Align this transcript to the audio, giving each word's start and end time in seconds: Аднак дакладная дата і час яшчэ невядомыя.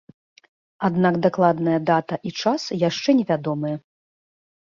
Аднак 0.87 1.19
дакладная 1.25 1.75
дата 1.89 2.15
і 2.29 2.33
час 2.45 2.61
яшчэ 2.87 3.09
невядомыя. 3.21 3.75